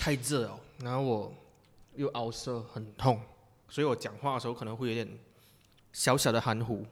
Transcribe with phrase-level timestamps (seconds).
[0.00, 1.34] 太热哦，然后我
[1.94, 3.20] 又凹色很痛，
[3.68, 5.06] 所以我讲话的时候可能会有点
[5.92, 6.86] 小小的含糊。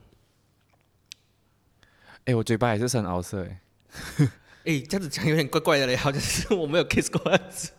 [2.25, 3.61] 哎，我嘴巴也是很凹色哎。
[4.65, 7.71] 哎，这样子讲有点怪怪的嘞，好像是我没有 kiss 过样子。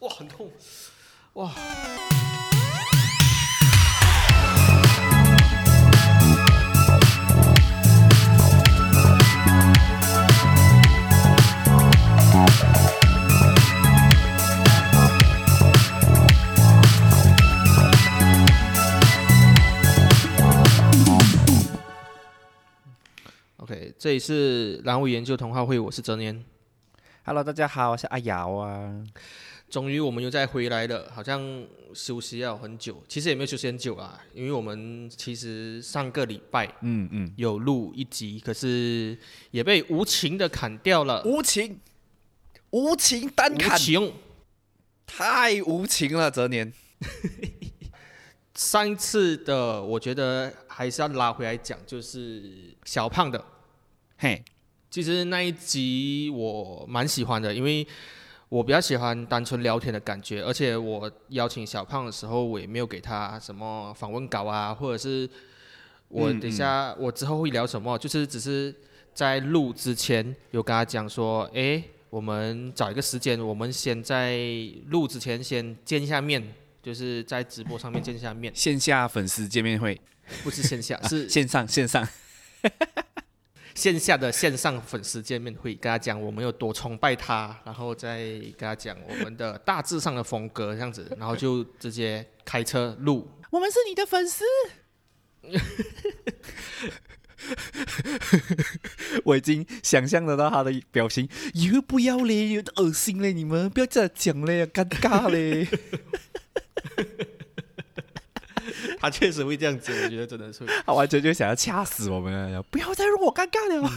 [0.00, 0.50] 哇，很痛，
[1.34, 1.54] 哇。
[24.02, 26.44] 这里是蓝物研究同话会，我是哲年。
[27.22, 28.92] Hello，大家好，我是阿瑶啊。
[29.70, 39.16] 终于我们又再回来了，好像休息要很久，其实也没有休息很久啊，因为我们其实上个礼拜，嗯嗯，有录一集，可是
[39.52, 41.22] 也被无情的砍掉了。
[41.22, 41.78] 无情，
[42.70, 43.78] 无情单砍，
[45.06, 46.72] 太无情了，哲年。
[48.56, 53.44] 上一次的，我觉得还是要拉回来讲，就是小胖的。
[54.22, 54.40] 嘿，
[54.88, 57.84] 其实那一集我蛮喜欢的，因为
[58.48, 65.28] 我比较喜欢单纯聊天的感觉，而且我邀请小胖的时候，我也没有给他什么访问稿啊，或者是
[66.06, 68.72] 我等下我之后会聊什么，就是只是
[69.12, 74.38] 在录之前有跟他讲说，哎，我们找一个时间，我们先在
[74.86, 76.40] 录之前先见一下面，
[76.80, 80.00] 就是在直播上面见一下面， 线下粉丝见面会，
[80.44, 82.06] 不是线下，是线 上线上。
[83.74, 88.18] 线下的线上粉丝见面会，跟他讲我们有多崇拜他，然后再
[88.56, 93.28] 跟他讲我们的大致上的风格这样子，然后就直接开车录。
[93.50, 94.44] 我们是你的粉丝。
[99.24, 105.66] 我已经想象得到他的表情，又不要嘞，有点恶心嘞，你们不要这样讲嘞，尴尬嘞。
[109.00, 113.90] 他确实会这样子，我觉得真的是，他完全就想要掐死我们，不要再让我尴尬了。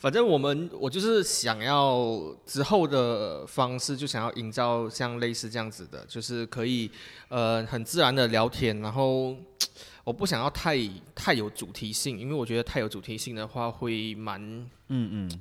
[0.00, 6.90] 反正我们，我就是想要之后的方式，就想要营造像类似这样子的，就是可以
[7.28, 9.34] 呃很自然的聊天，然后
[10.04, 10.78] 我不想要太
[11.14, 14.40] 太有主题性，因为我觉得太有主题性的话会蛮
[14.88, 15.40] 嗯嗯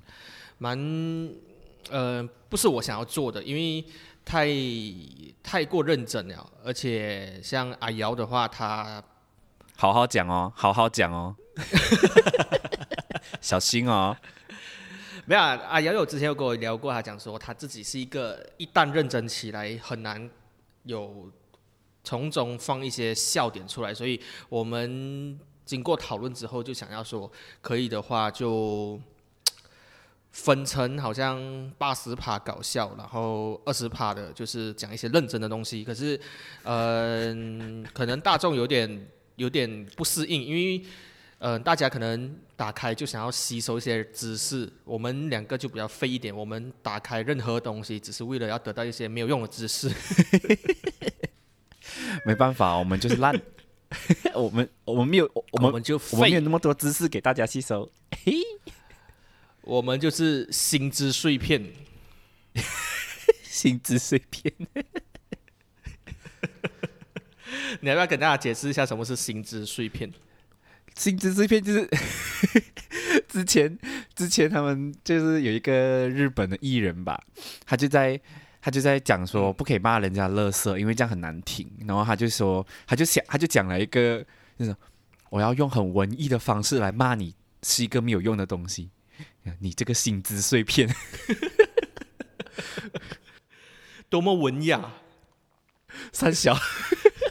[0.57, 1.29] 蛮
[1.89, 3.83] 呃不是我想要做的，因为。
[4.27, 4.45] 太
[5.41, 9.01] 太过认真了，而且像阿瑶的话，他
[9.77, 11.33] 好好讲哦，好好讲哦，
[13.39, 14.17] 小心哦。
[15.25, 20.29] 没有啊，阿瑶有之前有跟我聊过，他讲说他自己是一个一旦认真起来，很难
[20.83, 21.31] 有
[22.03, 28.99] 从中放一些笑点出来，所以我们经过讨论之后，就想要说，可以的话就。
[30.31, 35.83] 分成好像八十趴搞笑，然后二十趴的就是讲一些认真的东西。
[35.83, 36.19] 可是，
[36.63, 40.85] 嗯，可能大众有点有点不适应，因为，
[41.39, 46.35] 嗯，大家可能打开就想要吸收一些知识，我们两个就比较废一点。
[46.35, 49.91] 我们打开任何东西，只是为了要得到一些没有用的知识。
[52.25, 53.39] 没办法，我们就是烂。
[54.35, 57.89] 我们我们没有，我们就我们没有那么多知识给大家吸收。
[59.67, 59.73] 嘿。
[59.73, 61.61] 我们就是心之碎片，
[63.43, 64.53] 心之碎片。
[67.81, 70.11] 你要不要跟大家解释一下什么是心之碎片？
[70.95, 71.87] 心之碎片就是
[73.27, 73.77] 之前
[74.15, 77.21] 之前他们就是有一个日本的艺人吧，
[77.65, 78.19] 他就在
[78.61, 81.69] 他就在讲说不可以骂人家乐色，因为这样很难听。
[81.85, 84.25] 然后他就说他就想他就讲了一个
[84.57, 84.75] 就是
[85.29, 88.89] 我要用很文艺的方式来骂你是一个没有用的东西。
[89.59, 90.93] 你这个心之碎片，
[94.09, 94.93] 多么文雅，
[96.11, 96.57] 三小，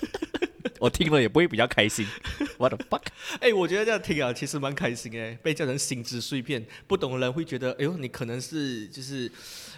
[0.81, 2.07] 我听了也不会比较开心。
[2.59, 3.07] What the fuck？
[3.41, 5.35] 哎，我觉得这样听啊，其实蛮开心哎。
[5.43, 9.31] 被叫成心之碎片，不懂的人会觉得，哎呦，你可能是就是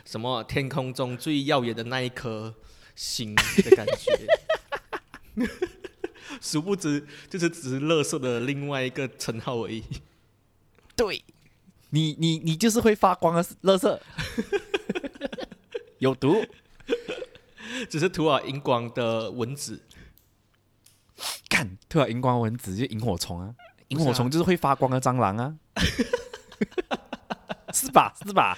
[0.05, 2.55] 什么天空中最耀眼的那一颗
[2.95, 5.47] 星的感觉。
[6.41, 9.83] 殊不知，就是只是乐色的另外一个称号而已。
[10.95, 11.25] 对。
[11.91, 14.01] 你你你就是会发光的乐色，
[15.99, 16.45] 有毒，
[17.89, 19.81] 只是涂了荧光的蚊子，
[21.49, 23.55] 干涂了荧光蚊子就萤火虫啊，
[23.89, 25.57] 萤火虫就是会发光的蟑螂啊，
[27.73, 28.57] 是吧是吧？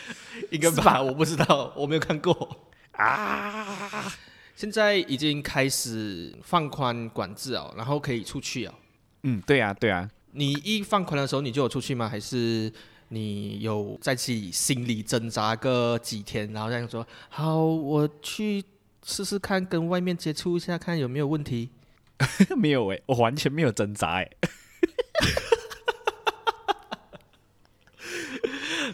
[0.50, 1.00] 应该吧？
[1.00, 4.12] 我不知道，我没有看过啊。
[4.56, 8.75] 现在已经开始放宽管制哦，然后可以出去哦。
[9.23, 10.11] 嗯，对啊对啊。
[10.32, 12.09] 你一放宽的时候，你就有出去吗？
[12.09, 12.73] 还是？
[13.12, 18.64] 你有在自己心里挣扎个几天，然后这样说，好，我去
[19.04, 21.70] 试试看跟外面接触一下，看有没有问题。
[22.56, 24.30] 没有哎，我完全没有挣扎哎。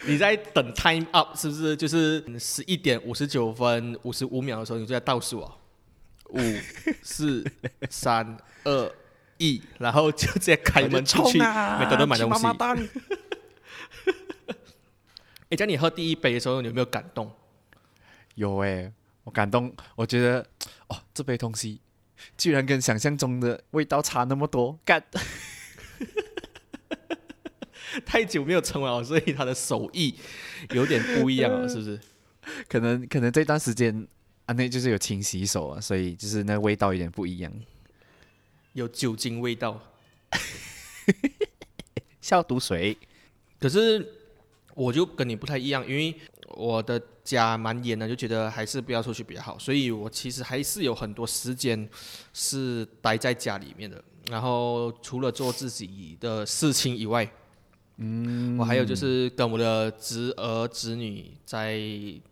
[0.06, 1.76] 你在等 time up 是不是？
[1.76, 5.52] 就是十一点五十九分五十五秒的时候，你就在倒数啊，
[6.30, 6.38] 五、
[7.02, 7.44] 四、
[7.90, 8.92] 三、二、
[9.38, 12.46] 一，然后就直接开门出去，没等到买东西。
[15.50, 17.30] 哎，叫你喝第一杯的时候，你有没有感动？
[18.34, 18.92] 有哎，
[19.24, 20.46] 我感动，我觉得
[20.88, 21.80] 哦，这杯东西
[22.36, 25.02] 居然跟想象中的味道差那么多，干。
[28.04, 30.18] 太久没有冲了，所以他的手艺
[30.70, 31.98] 有点不一样了，是不是？
[32.68, 34.06] 可能可能这段时间
[34.44, 37.52] 啊，那就是有勤洗手啊，所以就是那味道有点不一样，
[38.74, 39.80] 有酒精味道，
[42.20, 42.98] 消毒水。
[43.60, 44.06] 可是
[44.74, 46.14] 我就跟你不太一样，因为
[46.50, 51.88] 我的家蛮严的，就觉得还是不要出去比较好，所以我其实还是有很多时间
[52.32, 54.02] 是待在家里面的。
[54.30, 57.28] 然后除了做自己的事情以外。
[57.98, 61.78] 嗯，我还有就是跟我的侄儿侄女在，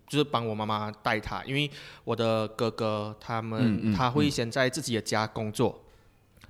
[0.06, 1.70] 就是帮我妈妈带他，因为
[2.04, 5.82] 我的哥哥他们他会先在自己的家工作，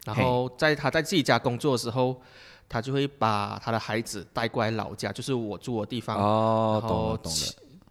[0.05, 2.21] 然后在他在自己家工作的时候，
[2.69, 7.39] 他就会把他的孩子带过来老家，就是我住的地方，哦，懂了懂了，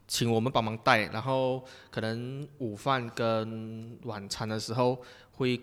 [0.08, 5.60] 请我们帮忙带，然后可能午饭跟晚餐的时候会。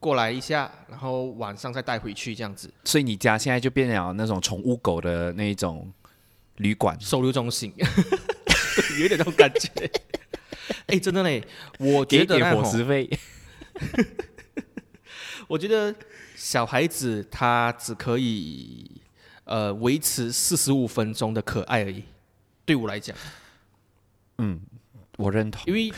[0.00, 2.72] 过来一下，然后晚上再带回去这样子。
[2.84, 5.92] 所以你家现在就变了那种宠物狗的那种
[6.58, 7.74] 旅馆收留中心，
[9.00, 9.68] 有点那种感觉。
[10.86, 11.42] 哎，真的嘞，
[11.80, 13.10] 我觉得伙食费。
[15.48, 15.92] 我觉得
[16.38, 18.88] 小孩子他只可以
[19.42, 22.04] 呃维持四十五分钟的可爱而已。
[22.64, 23.16] 对我来讲，
[24.38, 24.60] 嗯，
[25.16, 25.92] 我认同，因为。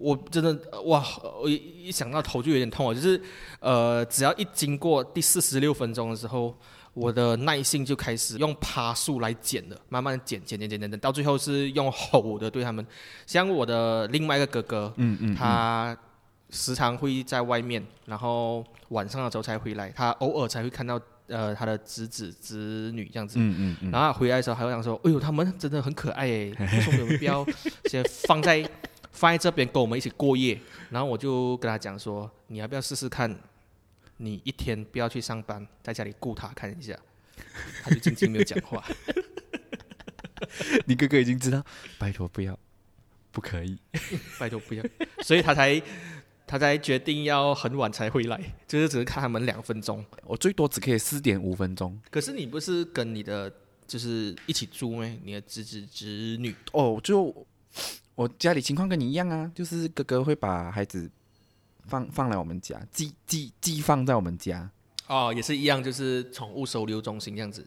[0.00, 1.04] 我真的哇！
[1.40, 2.94] 我一想到头就有点痛啊！
[2.94, 3.22] 就是，
[3.60, 6.56] 呃，只要一经过第四十六分钟的时候，
[6.94, 12.84] 我的耐性就开始用爬树来减了，慢慢剪剪剪剪剪剪，到最后是用吼的对他们。
[13.26, 15.96] 像我的另外一个哥哥，嗯嗯，他
[16.52, 27.44] 时常会在外面，然后晚上的时候才回来，他偶尔才会看到呃他的侄子侄女这样子，嗯嗯嗯，然后回来的时候还会想说，哎呦，他们真的很可爱哎，为什么我们不要
[27.86, 28.64] 先放在？
[29.14, 30.58] 放在这边跟我们一起过夜，
[30.88, 33.38] 然后我就跟他讲说：“你要不要试试看？
[34.16, 36.98] 你一天不要去上班，在家里顾他看一下。”
[37.84, 38.82] 他就静静没有讲话。
[40.86, 41.62] 你哥哥已经知道，
[41.98, 42.58] 拜托不要，
[43.30, 43.78] 不可以，
[44.40, 44.82] 拜托不要，
[45.20, 45.80] 所以他才
[46.52, 48.38] 他才决定要很晚才回来，
[48.68, 50.04] 就是只是看他们两分钟。
[50.22, 51.98] 我最多只可以四点五分钟。
[52.10, 53.50] 可是你不是跟你的
[53.86, 55.10] 就是一起住吗？
[55.24, 57.34] 你的侄子侄女哦，就。
[58.14, 61.10] 我家里情况跟你一样啊，就是哥哥会把孩子
[61.86, 64.70] 放放来我们家，寄寄寄放在我们家。
[65.06, 67.66] 哦，也是一样，就是宠物收留中心这样子。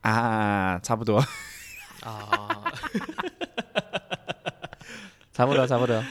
[0.00, 1.22] 啊，差不多。
[2.00, 2.72] 啊，
[5.34, 6.02] 差不多，差不多。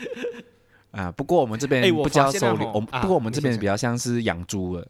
[0.92, 4.88] 啊，不过我们这边不叫收留，我们不过我们这边比较像是养猪了，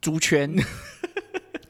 [0.00, 0.54] 猪圈。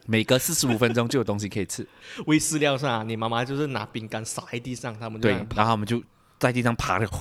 [0.09, 1.87] 每隔四十五分钟就有东西可以吃。
[2.25, 6.01] 喂饲料上，你妈妈就是拿饼干撒在地上，他们对，然后我们就
[6.39, 7.05] 在地上爬着。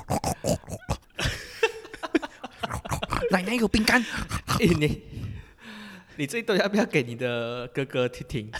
[3.31, 4.03] 奶奶有饼干。
[4.59, 5.03] 你
[6.17, 8.51] 你这段要不要给你的哥哥听听？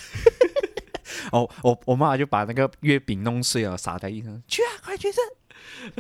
[1.33, 4.43] 哦，我我妈妈就把那个月饼弄碎了，撒在地上。
[4.47, 5.21] 去啊，快去吃，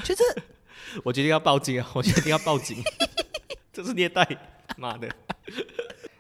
[0.05, 0.23] 去吃！
[1.05, 1.91] 我决定要报警啊！
[1.95, 2.83] 我决定要报警，
[3.73, 4.27] 这是虐待，
[4.77, 5.09] 妈的！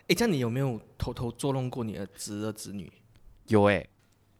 [0.09, 2.91] 哎，这样你有没有偷偷捉弄过你的侄儿侄女？
[3.47, 3.87] 有哎，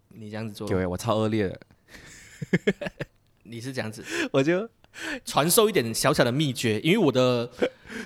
[0.09, 1.61] 你这样子做有哎，我超恶劣的。
[3.45, 4.69] 你是这样子，我就
[5.25, 7.51] 传授一点小小的秘诀，因为我的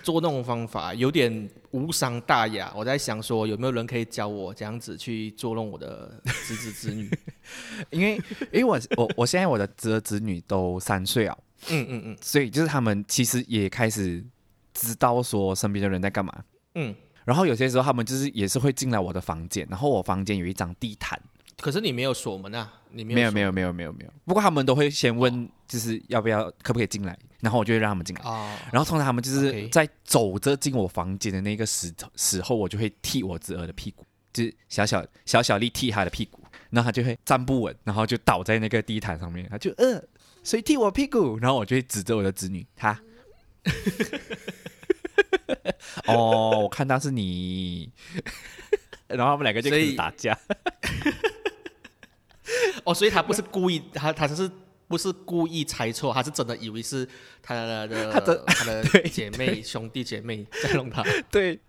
[0.03, 2.73] 捉弄方法有点无伤大雅。
[2.77, 7.11] 我在想说，有没有人可以教我这样子去捉弄我的侄子侄女？
[7.91, 8.17] 因为
[8.53, 11.37] 因为我我我现在我的侄儿侄女都三岁啊，
[11.71, 14.25] 嗯嗯嗯，所以就是他们其实也开始
[14.75, 16.33] 知道说身边的人在干嘛，
[16.75, 16.95] 嗯。
[17.25, 21.17] 然后有些时候他们就是也是会进来我的房间，然后我房间有一张地毯，
[21.61, 24.11] 可是你没有锁门啊，你没有没有没有没有没有。
[24.25, 28.23] 不过他们都会先问，就是要不要可不可以进来，然后我就会让他们进来。
[28.25, 28.53] 哦。
[28.73, 36.42] 然后通常他们就是在走着进我房间的那个时时候，我就会踢我侄儿的屁股，就是小小小小力踢他的屁股，
[36.73, 40.03] 然后他就会站不稳，然后就倒在那个地毯上面，他就呃，
[40.43, 41.39] 谁踢我屁股？
[41.39, 42.99] 然后我就会指着我的子女，他。
[46.07, 47.93] 哦，我看到是你，
[49.07, 50.37] 然后他们两个就开始打架。
[52.85, 54.51] 哦，所以他不是故意，他他是
[54.89, 56.13] 不是故意猜错？
[56.13, 57.09] 他是真的以为是
[57.43, 61.05] 他的他的他的 对姐妹兄弟姐妹在弄他。
[61.31, 61.61] 对，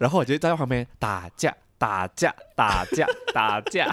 [0.00, 3.88] 然后我就在旁边打架，打架，打架， 打架，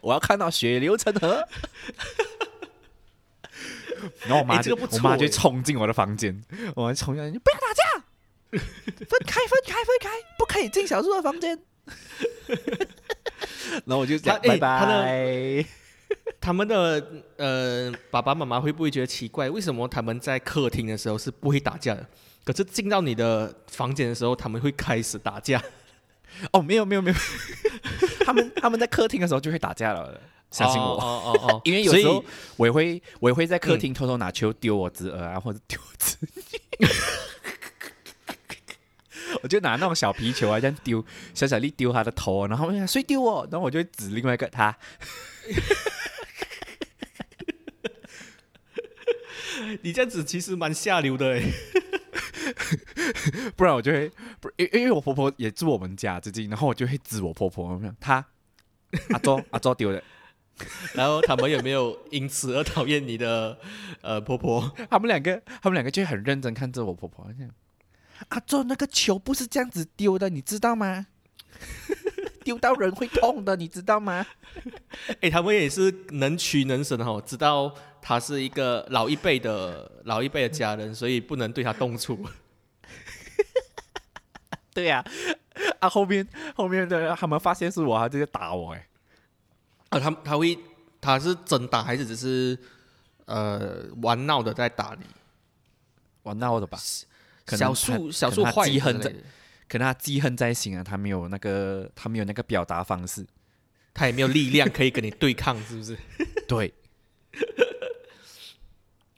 [0.00, 1.46] 我要看到血流成河。
[4.22, 6.42] 然后我妈就、哎这个我妈就冲进我的房间，
[6.74, 7.82] 我妈冲进来，你不要打架，
[8.50, 11.58] 分开，分开，分开，不可以进小叔的房间。
[13.84, 15.64] 然后我就讲拜拜。
[16.40, 17.04] 他们的
[17.36, 19.50] 呃爸爸妈妈会不会觉得奇怪？
[19.50, 22.06] 为什么他们在客厅的时候是不会打架的，
[22.44, 25.62] 可是进到你的房间的时候，他们会开始打架？
[26.52, 27.16] 哦，没有没有没有，
[28.24, 30.86] 他们他们在客厅的时候就会打架了，相信我。
[30.86, 32.24] 哦哦哦哦， 因为有时候
[32.56, 36.88] 我也会我也会在客厅偷偷拿球丢我侄儿啊，或者丢我侄女。
[39.42, 41.04] 我就拿那种小皮球啊，这样丢，
[41.34, 44.76] 小小力丢他的头，然后谁丢我，然后我就会指另外一个他，
[49.82, 51.52] 你这样子其实蛮下流的诶。
[53.54, 58.24] 不然我就会不因因为我婆婆也住我们家最近，然后我就会指我婆婆，她
[59.10, 60.02] 阿周 阿周丢的，
[60.94, 63.58] 然后他们有没有因此而讨厌你的
[64.00, 64.72] 呃婆婆？
[64.88, 67.52] 他们两个他们两个就很认真看着我婆婆，这样
[68.28, 71.06] 阿周那个球不是这样子丢的，你知道吗？
[72.44, 74.26] 丢到人会痛的，你知道吗？
[75.20, 82.24] 哎，他们也是能屈能伸哈，知道他是一个老一辈的老一辈的家人，所以不能对他动粗。
[84.78, 85.04] 对呀、
[85.80, 88.86] 啊，后面后面的他们发现是我，他就打我哎，
[89.88, 90.56] 啊，他他会
[91.00, 92.56] 他是真打还是只是
[93.24, 95.04] 呃玩闹的在打你？
[96.22, 96.78] 玩闹的吧？
[97.44, 99.24] 可能小他树小树坏记恨在之类的
[99.68, 103.26] 可能他记恨在心啊，他没有那个他没有那个表达方式。
[103.94, 105.98] 他也没有力量可以跟你对抗，是不是？
[106.46, 106.72] 对，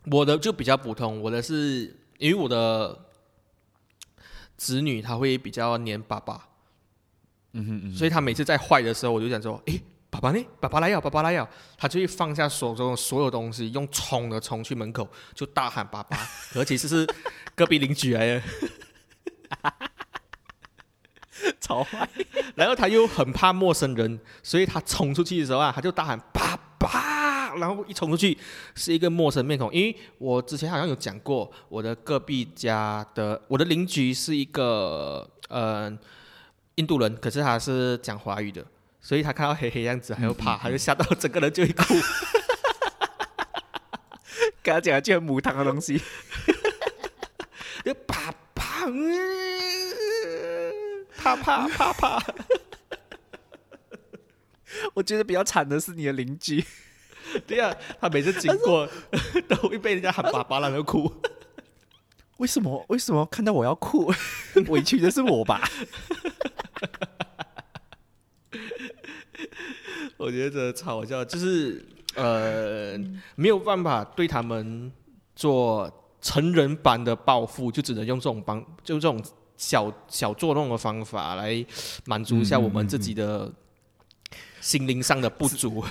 [0.06, 2.98] 我的就比较普通，我的是因为我的
[4.60, 6.46] 子女他会比较黏爸爸，
[7.52, 10.44] 嗯哼嗯，所以他每次在坏的时候，我就想说，诶，爸爸呢？
[10.60, 11.48] 爸爸来要，爸爸来要，
[11.78, 16.18] 他就会放下手中的所有东西，用冲的冲去门口，就大喊爸爸，
[16.54, 17.06] 而且是
[17.54, 18.42] 隔壁邻居来的，
[21.58, 22.06] 超坏。
[22.54, 26.49] 然后他又很怕陌生人，所以他冲出去的时候啊，他就大喊爸
[27.54, 28.36] 爸，然后一冲出去
[28.74, 29.72] 是一个陌生面孔。
[29.72, 35.92] 因为我之前好像有讲过，我的隔壁家的我的邻居是一个呃
[36.76, 38.64] 印度人，可是他是讲华语的，
[39.00, 41.94] 所以他看到黑黑样子还有怕，他就吓到整个人就会哭。
[44.62, 46.00] 跟他讲一句很母汤的东西，
[47.84, 52.22] 就爸爸，嗯怕怕怕怕。
[54.94, 56.64] 我觉得比较惨的是你的邻居，
[57.46, 58.88] 对呀、他每次经过
[59.48, 61.12] 都会被人家喊爸爸，然后哭。
[62.38, 64.12] 为什么为什么看到我要哭？
[64.68, 65.60] 委屈的是我吧？
[70.16, 71.84] 我觉得超好笑，就是
[72.14, 72.98] 呃
[73.36, 74.90] 没有办法对他们
[75.36, 79.22] 做成人版的报复，就只能用这种帮，就这种
[79.56, 81.64] 小小作弄的方法来
[82.06, 83.52] 满足一下我们自己的
[84.60, 85.84] 心灵上的不足。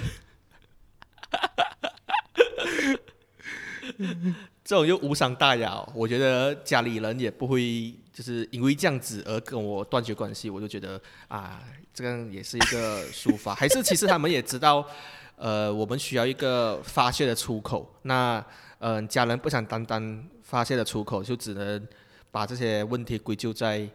[4.64, 11.62] 这种又无伤大雅、我觉得家里人也不会就是因为这样子而跟我断绝关系，我就觉得啊，
[11.94, 14.88] 这样也是一个抒发，还是其实他们也知道，
[15.36, 17.94] 呃，我们需要一个发泄的出口。
[18.04, 18.38] 那
[18.80, 21.86] 嗯、呃家人不想单单发泄的出口，就只能
[22.32, 23.86] 把这些问题归咎在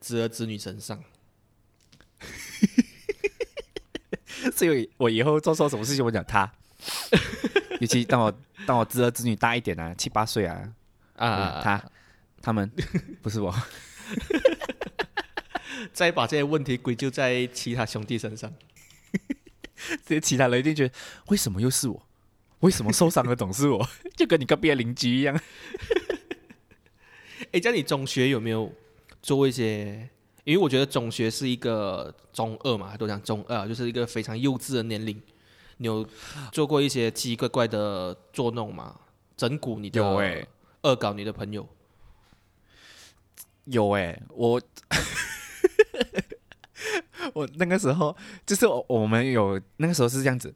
[0.00, 0.98] 侄儿侄女身上。
[4.56, 6.50] 所以我以后做错什么事情，我讲他。
[7.80, 8.32] 尤其当我
[8.66, 10.72] 当我侄儿侄女大一点啊，七八岁啊，
[11.16, 11.82] 啊，他
[12.40, 12.70] 他们
[13.20, 13.52] 不是我
[15.92, 18.52] 再把这些问题归咎在其他兄弟身上。
[20.04, 20.94] 这些其他人一定觉得
[21.28, 22.06] 为什么又是我？
[22.60, 23.88] 为什么受伤的总是我？
[24.14, 25.40] 就跟你隔壁的邻居一样。
[27.52, 28.70] 诶，在你中学有没有
[29.22, 30.08] 做一些？
[30.44, 35.18] 因为我觉得中学是一个中二嘛，都讲中二，就是一个非常幼稚的年龄。
[35.80, 36.06] 你有
[36.52, 38.94] 做过一些奇奇怪怪的捉弄吗？
[39.34, 40.46] 整蛊你的，有欸
[40.82, 41.66] 恶搞你的朋友。
[43.64, 44.60] 有哎、我
[47.32, 50.54] 我那个时候就是我我们有那个时候是这样子，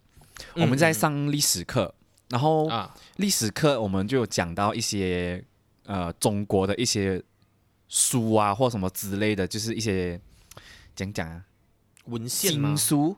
[0.56, 1.94] 我们在上历史课，
[2.28, 5.42] 然后嗯啊，历史课我们就有讲到一些
[5.86, 7.22] 呃中国的一些
[7.88, 10.20] 书啊或什么之类的，就是一些
[10.94, 11.42] 讲讲啊
[12.06, 12.76] 文献吗经？
[12.76, 13.16] 书，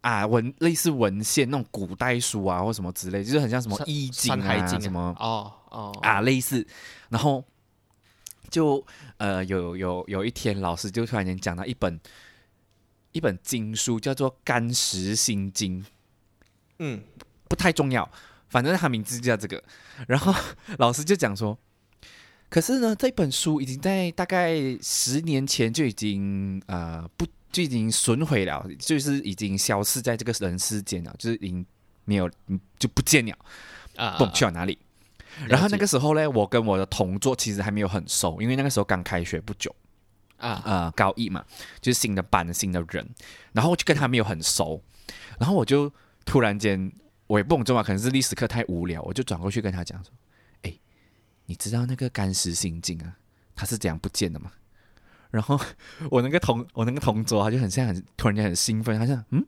[0.00, 5.98] 啊文类似文献那种古代书啊或什么之类，就是很像什么山易经啊啊什么哦哦。
[6.02, 6.66] 啊类似，
[7.08, 7.44] 然后
[8.48, 8.84] 就
[9.18, 12.00] 呃有有有一天老师就突然间讲到一本
[13.12, 15.82] 一本经书叫做《干石心经》，
[16.78, 17.02] 嗯
[17.48, 18.08] 不太重要，
[18.48, 19.62] 反正他名字就叫这个。
[20.06, 20.32] 然后
[20.78, 21.58] 老师就讲说，
[22.48, 31.64] 可是呢，这本书已经在大概十年前就已经呃不就已经损毁了，就是已经消失在这个人世间了，就是已经
[32.04, 33.36] 没有嗯就不见了，
[33.96, 34.78] 啊不去了哪里。
[35.46, 39.74] 然后那个时候呢，我跟我的同桌其实还没有很熟，因为那个时候刚开学不久，
[40.38, 41.44] 啊呃，高一嘛，
[41.80, 43.08] 就是新的班新的人，
[43.52, 44.82] 然后我就跟他没有很熟，
[45.38, 45.92] 然后我就
[46.24, 46.92] 突然间，
[47.28, 50.12] 我也不懂中文，可能是历史课太无聊，我就转过去跟他讲说
[50.62, 50.78] ：“哎，
[51.46, 53.16] 你知道那个干石心经啊，
[53.54, 54.52] 它是怎样不见的吗？”
[55.30, 55.58] 然后
[56.10, 59.44] 我那个同我那个同桌他就很像很突然间很兴奋，他想：“嗯，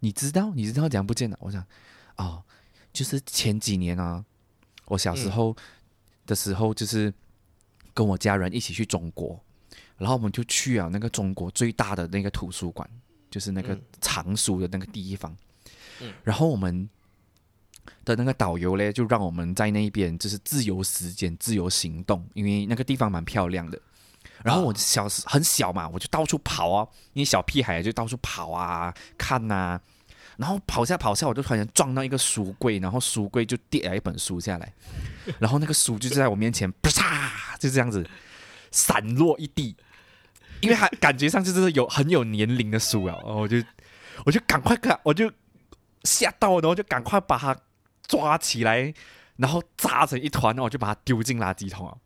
[0.00, 1.64] 你知道你知道怎样不见了？”我想
[2.16, 2.42] ：“哦，
[2.92, 4.24] 就是前几年啊，
[4.86, 5.54] 我小时候
[6.26, 7.12] 的时候，就是
[7.92, 9.38] 跟我家人一起去中国。”
[9.98, 12.88] 然后我们就去啊那个中国最大的那个图书馆，
[13.30, 15.36] 就是那个嗯藏书的那个地方。
[16.00, 16.88] 嗯然后我们
[18.04, 23.78] 的那个导游嘞，就让我们在那边就是自由时间、自由行动，因为那个地方蛮漂亮的。
[24.44, 29.80] 然后我小时很小嘛，我就到处跑啊，因为小屁孩就到处跑啊、看呐、
[30.36, 34.72] 然后跑下跑下，我就突然间撞到一个书柜，然后书柜就跌了一本书下来，
[35.40, 38.08] 然后那个书就在我面前，啪嚓就这样子
[38.70, 39.76] 散落一地，
[40.60, 43.56] 因为还 感觉上就是有很有年龄的书啊，然后我就
[44.24, 45.30] 我就赶快看，我就
[46.04, 47.56] 吓到，然后就赶快把它
[48.06, 48.94] 抓起来，
[49.36, 51.96] 然后扎成一团，然后我就把它丢进垃圾桶啊。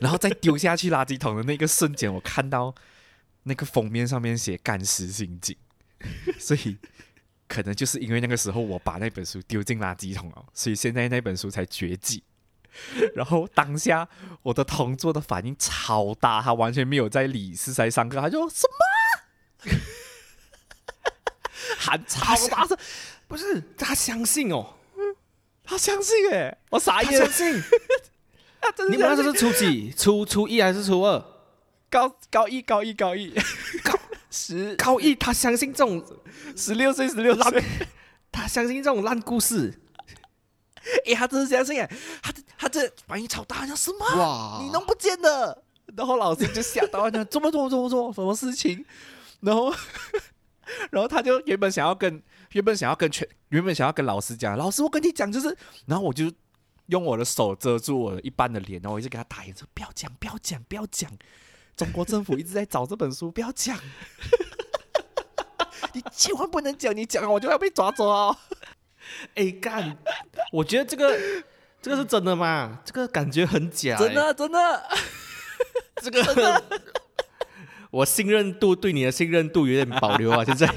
[0.00, 2.74] 然后再丢下去垃圾桶的那个瞬间，我看到
[3.44, 5.56] 那个封面上面写“干尸心经”，
[6.38, 6.78] 所以
[7.48, 12.22] 可能就是因为那个时候我把那本书丢进垃圾桶了，所以现在那本书才绝迹。
[13.14, 14.08] 然后当下
[14.42, 18.66] 我的同桌的反应超大，他完全没有在理是在上课，他就什
[19.66, 19.72] 么
[21.76, 22.74] 喊超大声，
[23.28, 24.78] 不是他相信哦，
[25.62, 27.62] 他相信哎，我傻他眼相，信。
[28.90, 29.90] 你们那时候是初几？
[29.96, 31.24] 初初一还是初二？
[31.90, 33.30] 高高一高一高一
[33.82, 33.98] 高
[34.30, 36.02] 十高一，他相信这种
[36.56, 37.62] 十六岁十六岁，
[38.30, 39.78] 他相信这种烂故事。
[41.06, 41.90] 哎，他真的相信哎，
[42.22, 44.06] 他他这反应超大，他讲什么？
[44.16, 45.62] 哇你弄不见的。
[45.94, 48.84] 然后老师就吓到，讲怎么怎么怎么怎么什么事情？
[49.40, 49.70] 然后
[50.90, 52.22] 然后他就原本想要跟
[52.52, 56.32] 原本想要跟全原本想要跟老师讲，老师我跟你讲就是，然后我就
[56.92, 61.10] 用我的手遮住我的一半的脸，然后我一直给他打眼说不要讲不要讲不要讲，
[61.74, 63.78] 中国政府一直在找这本书，不要讲。
[65.94, 68.36] 你千万不能讲，你讲了我就要被抓走哦。
[69.34, 69.96] 哎干，
[70.52, 71.18] 我觉得这个
[71.80, 72.80] 这个是真的吗？
[72.84, 74.88] 这个感觉很假、真，的真的，
[76.02, 76.62] 这个
[77.90, 80.44] 我信任度对你的信任度有点保留啊。
[80.44, 80.70] 现在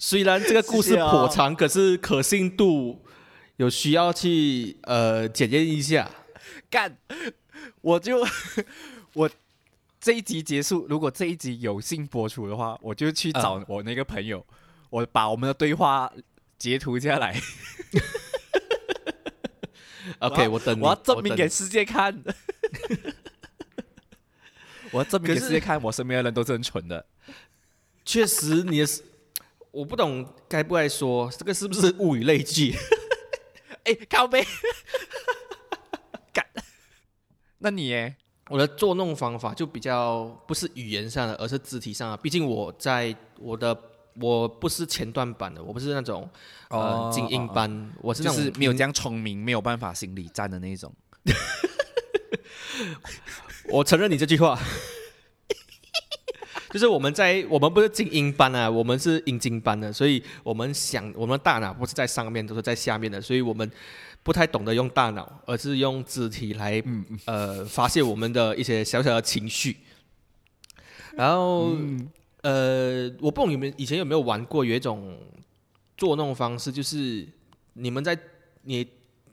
[0.00, 3.04] 虽然这个故事颇长，可是可信度
[3.58, 6.08] 有需要去呃检验一下。
[6.70, 6.96] 干，
[7.80, 8.24] 我就
[9.14, 9.28] 我
[10.00, 14.46] 这一集结束，如果这一集有幸播出的话，我就去找我那个朋友，
[14.90, 16.12] 我把我们的对话
[16.56, 17.40] 截图下来，
[20.20, 22.22] OK，要我等你，我要证明给世界看。
[24.92, 27.04] 我要证明给世界看，我身边的人都是很蠢的。
[28.04, 28.82] 确实你
[29.70, 32.74] 我不懂该不该说这个是不是物以类聚？
[33.88, 34.46] 哎，靠背，
[36.32, 36.44] 干。
[37.58, 38.16] 那你耶？
[38.50, 42.16] 我的作弄方法就比较不是语言上的，而是肢体上的。
[42.18, 43.76] 毕竟我在我的
[44.20, 46.28] 我不是前段版的，我不是那种
[46.70, 50.94] 呃哦精英班，我是就是没有这样聪明，没有办法心理战的那种。
[53.70, 54.58] 我承认你这句话，
[56.70, 63.70] 就是我们在我们不是精英班啊，我们是英精班的，所以我们想我们的大脑不是在上面，都是在下面的，所以我们
[64.22, 66.82] 不太懂得用大脑，而是用肢体来、
[67.24, 69.76] 呃发泄我们的一些小小的情绪。
[71.16, 71.76] 然后、
[72.42, 75.18] 呃，我不懂你们以前有没有玩过有一种
[75.96, 77.26] 捉弄方式，就是
[77.72, 78.16] 你们在
[78.62, 78.86] 你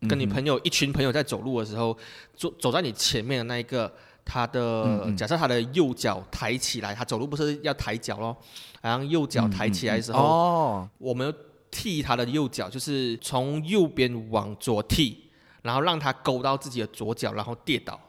[0.07, 1.95] 跟你朋友、一群朋友在走路的时候，
[2.35, 3.93] 走走在你前面的那一个，
[4.25, 8.35] 他的、嗯嗯假设他的右脚抬起来，他走路不是要抬脚咯，
[8.81, 11.33] 然后右脚抬起来的时候，哦，我们
[11.69, 15.29] 踢他的右脚，就是从右边往左踢，
[15.61, 17.99] 然后让他勾到自己的左脚，然后跌倒。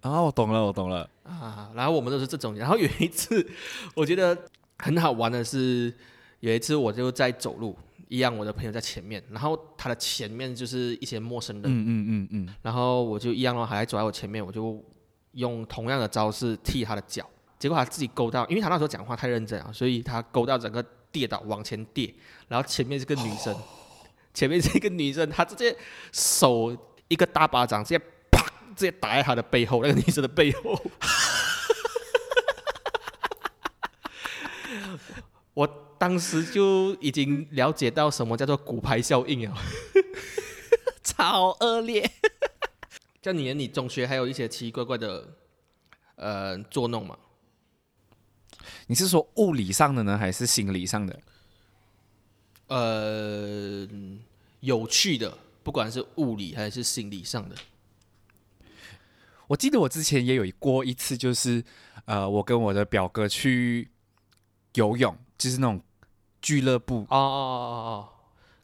[0.00, 1.08] 啊，我懂了，我懂了。
[1.24, 2.54] 啊，然后我们都是这种。
[2.56, 3.46] 然后有一次，
[3.94, 4.36] 我觉得
[4.78, 5.92] 很好玩的是，
[6.40, 7.76] 有一次我就在走路，
[8.08, 14.84] 一样我的朋友在前面，然后他的前面就是一些陌生人，嗯嗯嗯嗯，然后我就一样咯，还在走在我前面，我就
[15.36, 22.12] 用同样的招式踢他的脚，结果他自己勾到，因为他那时候讲话太认真啊，所以他勾到整个跌倒往前跌，
[22.48, 23.54] 然后前面是个女生，
[24.34, 25.76] 前面是一个女生，她直接
[26.10, 26.76] 手
[27.08, 27.98] 一个大巴掌直接
[28.30, 28.44] 啪
[28.74, 30.74] 直接打在他的背后，那个女生的背后。
[35.54, 35.66] 我
[35.98, 39.56] 当时就已经了解到什么叫做骨牌效应了。
[41.04, 42.10] 超恶劣。
[43.26, 45.26] 像你，眼里中学还有一些奇奇怪怪的
[46.14, 47.18] 呃作弄嘛？
[48.86, 51.20] 你是说物理上的呢，还是心理上的？
[52.68, 53.84] 呃，
[54.60, 57.56] 有趣的，不管是物理还是心理上的。
[59.48, 61.64] 我记得我之前也有过一次，就是
[62.04, 63.90] 呃，我跟我的表哥去
[64.74, 65.82] 游泳，就是那种
[66.40, 68.08] 俱乐部哦哦哦哦哦，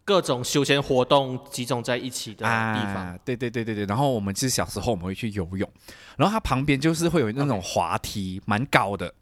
[0.04, 3.06] 各种休闲活动集中在一起的地方。
[3.06, 3.84] 啊，对对对对对。
[3.86, 5.70] 然后我们其实小时候我们会去游泳，
[6.16, 9.14] 然后它旁边就是会有那种滑梯，蛮高的，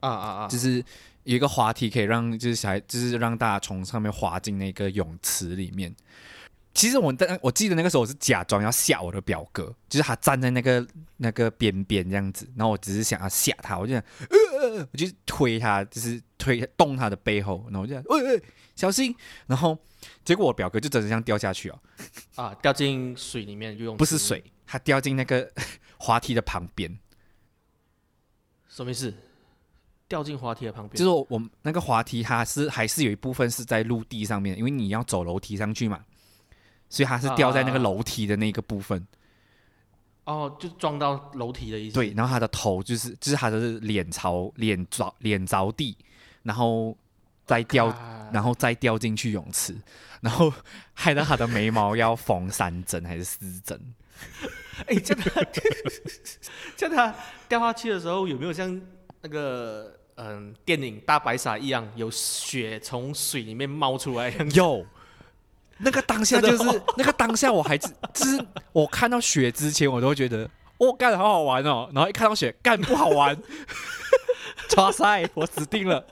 [0.00, 0.48] 啊啊啊！
[0.48, 0.82] 就是
[1.24, 5.94] 有一个滑梯可以让就是小孩，就是让大家从上面滑进那个泳池里面。
[6.76, 10.86] 其实我但我记得那个时候我是假装要吓我的表哥，就是他站在那个
[11.16, 18.42] 那个边边这样子，然后我只是想要吓他，我就想呃，我就推他，就是推动他的背后，然后我就想喂喂
[18.74, 19.78] 小心，然后
[20.22, 21.80] 结果我表哥就真的这样掉下去哦，
[22.36, 25.50] 啊，掉进水里面游泳，不是，水，他掉进那个
[25.96, 26.98] 滑梯的旁边，
[28.68, 29.14] 什么意思？
[30.08, 36.04] 掉进滑梯的旁边，就是我那个滑梯它是还是有一部分是在陆地上面，因为你要走楼梯上去嘛，
[36.96, 39.06] 所以他是掉在那个楼梯的那个部分。
[40.24, 41.94] 哦，就撞到楼梯的意思。
[41.94, 45.96] 对，然后他的头就是就是他的脸朝脸着脸着地，
[46.42, 46.96] 然后
[47.44, 49.76] 再掉，啊然后再掉进去泳池，
[50.20, 50.52] 然后
[50.94, 53.78] 害到他的眉毛要缝三针还是四针？
[54.88, 55.44] 哎，这 样他，
[56.76, 57.14] 叫他
[57.48, 58.80] 掉下去的时候有没有像
[59.20, 64.28] 那个嗯电影《大白鲨》一样，有血从水里面冒出来？
[64.54, 64.84] 有，
[65.78, 73.36] 那个当下就是 那个当下，我还只就是我看到雪之前，我都会觉得哦干好好玩哦，然后一看到雪干不好玩，
[74.68, 76.04] 抓塞，我死定了。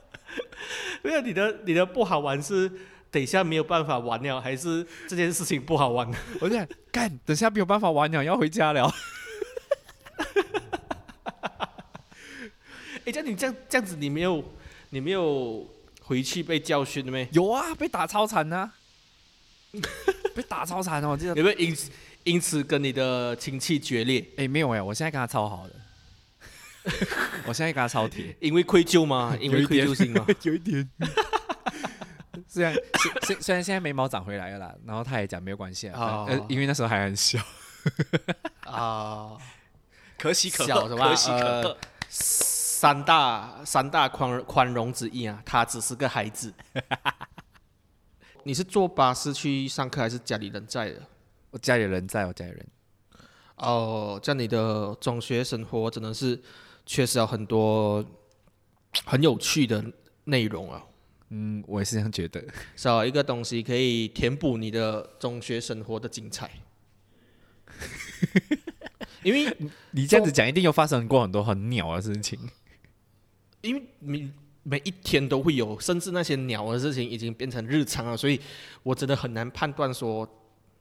[1.03, 2.71] 没有你的你的不好玩是
[3.11, 6.11] 等一下没有办法玩了，还是这件事情不好玩？
[6.41, 8.93] 我就想干，等下没有办法玩了，要回家了。
[13.05, 14.43] 哎，这样你这样这样子，你没有
[14.91, 15.67] 你没有
[16.03, 17.29] 回去被教训的没？
[17.33, 18.73] 有啊，被打超惨啊，
[20.35, 21.11] 被打超惨哦！
[21.11, 21.77] 我记得，有没有因
[22.25, 24.25] 因此跟你的亲戚决裂？
[24.37, 25.75] 哎、没有哎、我现在跟他超好的，
[27.47, 29.37] 我现在跟他超铁，因为愧疚吗？
[29.41, 30.27] 因为愧疚心吗？
[30.43, 30.89] 有一点。
[32.49, 37.39] 虽然虽虽虽然现在眉毛长回来了啦，然后他也讲没有关系啊，因为那时候还很小，
[38.65, 39.33] 啊，
[40.19, 41.05] 可喜小什么？
[41.29, 41.77] 呃，
[42.09, 46.53] 三大三大宽宽容之一啊，他只是个孩子。
[48.45, 51.03] 你是坐巴士去上课，还是家里人在的？
[51.51, 52.67] 我家里人在，我家里人。
[53.57, 56.41] 哦，这样你的中学生活真的是
[56.85, 58.05] 确实有很多
[59.05, 59.83] 很有趣的
[60.25, 60.85] 内容啊，
[61.31, 62.45] 嗯，我也是这样觉得。
[62.77, 66.51] 少一个东西可以填补你的中学生活的精彩。
[69.23, 69.57] 因为
[69.93, 72.39] 你这样子讲，一定有发生过很多很鸟的事情。
[73.63, 74.31] 因为每
[74.65, 78.41] 每一天都会有，甚至那些鸟的事情已经变成日常了，所以
[78.83, 80.29] 我真的很难判断说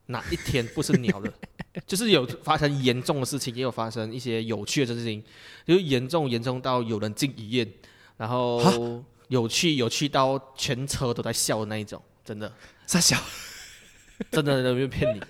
[0.07, 1.31] 哪一天不是鸟的。
[1.87, 5.23] 就是有发生严重的事情，也有发生一些有趣的事情，
[5.65, 7.67] 就是严重严重到有人进医院，
[8.15, 12.51] 然后有趣有趣到全车都在笑的那一种，真的
[12.85, 13.17] 傻笑，
[14.29, 15.21] 真的真的没有骗你。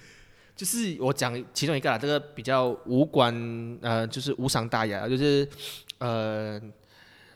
[0.53, 3.33] 就是我讲其中一个啦，这个比较无关
[3.81, 5.47] 呃，就是无伤大雅，就是
[5.99, 6.61] 呃，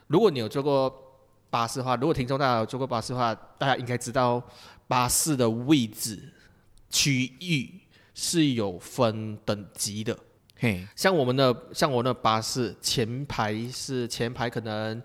[0.07, 1.06] 如果你有做过
[1.49, 4.41] 巴士的话，如果听众大家有坐过巴士的话，大家应该知道
[4.87, 6.31] 巴士的位置
[6.89, 7.79] 区域
[8.13, 10.17] 是有分等级的。
[10.59, 15.01] 嘿，像我们的像我的巴士前排是前排可能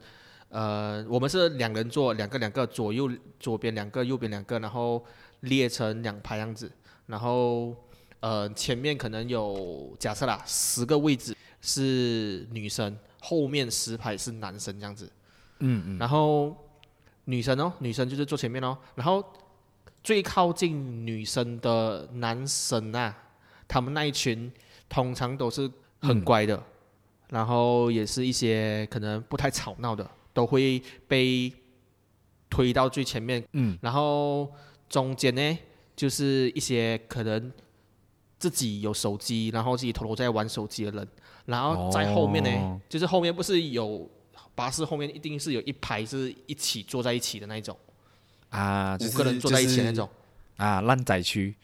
[0.48, 5.05] 呃我们是两人坐两个两个左右左边两个右边两个，然后
[5.40, 6.72] 列成两排样子，
[7.07, 7.76] 然后
[8.20, 15.11] 呃前面可能有假设啦十个位置是女生，后面十排是男生这样子，
[15.64, 16.55] 嗯嗯，然后
[17.25, 19.25] 女生哦女生就是坐前面哦，然后
[20.03, 23.16] 最靠近女生的男生啊，
[23.66, 24.53] 他们那一群
[24.88, 25.70] 通常都是
[26.01, 26.61] 很乖的，
[27.29, 31.53] 然后也是一些可能不太吵闹的，都会被
[32.51, 34.53] 推到最前面，嗯，然后
[34.88, 35.59] 中间呢
[35.94, 37.53] 就是一些可能
[38.38, 41.09] 自己有手机，然后自己偷偷在玩手机的人，
[41.46, 42.81] 然后在后面呢，哦。
[42.88, 44.11] 就是后面不是有
[44.55, 47.77] 巴士后面一定是有一排是一起坐在一起的那一种，
[48.51, 50.09] 啊，就是五个人坐在一起的那种。
[50.59, 51.55] 啊，烂仔区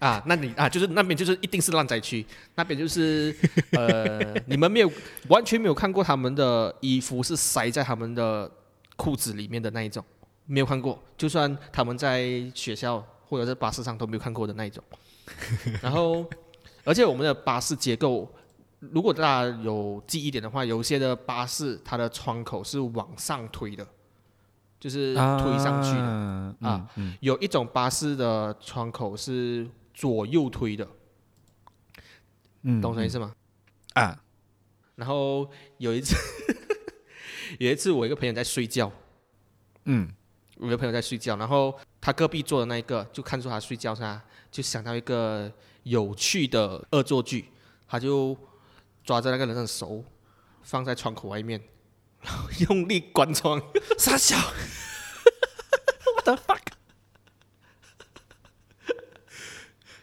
[0.00, 3.34] 啊，那你啊，就是那边就是一定是烂仔区，那边就是
[3.70, 4.92] 呃， 你们没有
[5.28, 8.50] 完全没有看过他们的衣服是塞在他们的
[8.96, 10.04] 裤子里面的那一种，
[10.46, 14.82] 没有看过，就算他们在学校或者是巴士上都没有看过的那一种。
[15.80, 16.28] 然后，
[16.84, 18.28] 而且我们的巴士结构，
[18.90, 23.86] 如果大家有记忆点的话，有一些的巴士它的窗口是往上推的，
[24.80, 26.02] 就是推上去的。
[26.02, 30.88] 啊啊嗯有一种巴士的窗口是左右推的，
[32.62, 33.34] 嗯，懂什么意思吗？
[33.94, 34.20] 啊？
[34.96, 36.16] 然后有一次，
[37.60, 38.90] 有一次我一个朋友在睡觉，
[39.84, 40.10] 嗯，
[40.58, 45.50] 我一个朋友在睡觉，然后他隔壁坐的那一个就看出他睡觉噻，就想到一个
[45.84, 47.46] 有趣的恶作剧，
[47.86, 48.36] 他就
[49.04, 50.04] 抓着那个人的手
[50.62, 51.60] 放在窗口外面，
[52.20, 53.60] 然后用力关窗，
[53.98, 54.36] 傻小，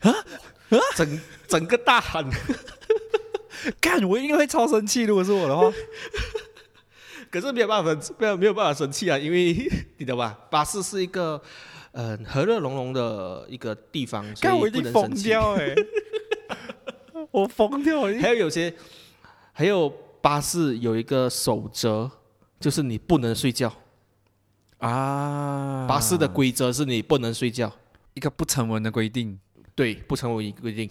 [0.96, 2.30] 整整个大喊。
[3.82, 5.70] 干，我一定会超生气，如果是我的话。
[7.30, 9.54] 可是没有办法，没有没有办法生气啊，因为
[9.98, 10.40] 你知道吧？
[10.50, 11.42] 巴士是一个
[11.92, 15.30] 呃和乐融融的一个地方，所干，我以一定疯不能生气。
[15.30, 15.76] 掉哎、
[17.32, 18.22] 我疯掉了。
[18.22, 18.74] 还有有些，
[19.54, 19.90] 还有
[20.22, 22.10] 巴士有一个守则，
[22.60, 23.74] 就是你不能睡觉。
[24.80, 25.86] 啊！
[25.88, 27.70] 巴士的规则是你不能睡觉，
[28.14, 29.38] 一个不成文的规定。
[29.76, 30.90] 对，不成文规定。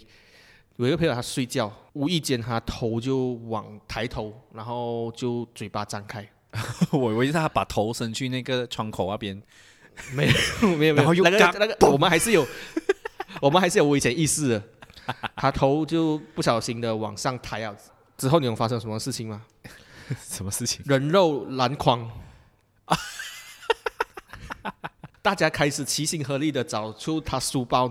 [0.76, 6.28] 有一个朋友他睡觉，无意间他头就往抬头，然后就嘴巴张开，
[6.92, 9.42] 我以为是他把头伸去那个窗口那边。
[10.12, 10.32] 没有
[10.68, 12.46] 没有没有，然后又那个那个我们还是有，
[13.40, 14.62] 我们还是有危险意识的。
[15.40, 17.72] 他头就不小心的往上抬啊，
[18.16, 19.40] 之后你有发生什么事情吗？
[20.20, 20.82] 什么事情？
[20.86, 22.10] 人肉篮筐，
[25.22, 27.88] 大家开始齐心合力的找出他书包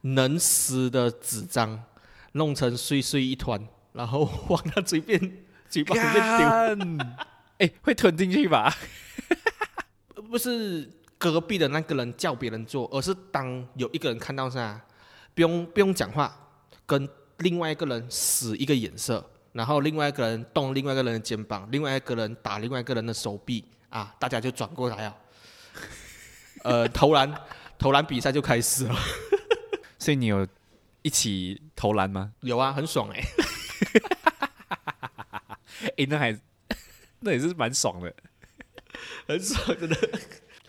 [0.00, 1.84] 能撕的纸张，
[2.32, 5.20] 弄成碎碎一团，然后往他嘴边
[5.68, 7.06] 嘴巴里面丢！
[7.58, 8.74] 哎、 会吞进去吧？
[10.28, 14.80] 不是隔壁的那个人叫别人做，而是当有一个人看到噻，
[15.34, 16.36] 不用不用讲话，
[16.86, 25.16] 跟另外一个人使一个眼色，然后另外一个人动另外一个人的肩膀，另外一个人打另外一个人的手臂啊，大家就转过来了。
[26.64, 27.34] 呃， 投篮
[27.78, 28.94] 投篮比赛就开始了。
[29.98, 30.46] 所以你有
[31.02, 32.32] 一起投篮吗？
[32.40, 33.22] 有啊，很爽哎、
[35.98, 36.38] 哎、那还
[37.20, 38.12] 那也是蛮爽的。
[39.26, 39.96] 很爽真的。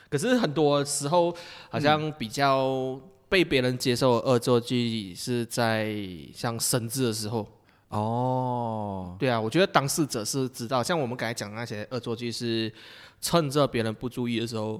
[0.09, 1.35] 可是很多时候
[1.71, 2.99] 好像比较
[3.33, 5.97] 被别人接受的恶作剧是在
[6.31, 7.47] 像生字的时候。
[7.89, 12.71] 哦，对啊，我觉得当事者是知道，像我们刚才讲的那些恶作剧是
[13.19, 14.79] 趁着别人不注意的时候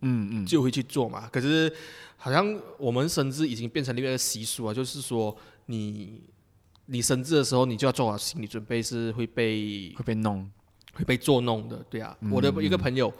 [0.00, 1.28] 嗯嗯，就会去做嘛。
[1.32, 1.72] 可是
[2.16, 5.36] 好像我们生日已经变成另外一个习俗啊，就是说
[5.66, 6.20] 你
[6.86, 10.50] 你生日的时候，你就要做好心理准备，是会被会被弄。
[10.94, 12.16] 会被捉弄的，对啊。
[12.28, 13.12] 我的一个朋友，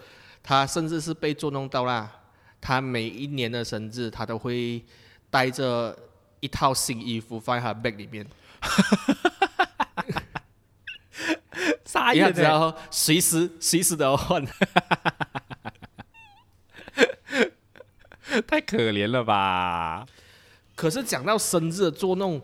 [0.43, 2.13] 他甚至是被捉弄到啦。
[2.61, 4.85] 他每一年的生日，他都会
[5.31, 5.97] 带着
[6.41, 8.27] 一套新衣服放在他的 bag 里面，
[11.85, 14.45] 傻因为他知道随时随时都要换。
[18.47, 20.07] 太可怜了吧？
[20.77, 22.41] 可是讲到生日的捉弄，